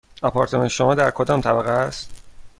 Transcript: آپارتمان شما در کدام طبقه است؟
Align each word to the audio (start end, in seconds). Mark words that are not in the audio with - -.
آپارتمان 0.21 0.67
شما 0.67 0.95
در 0.95 1.11
کدام 1.11 1.41
طبقه 1.41 1.69
است؟ 1.69 2.21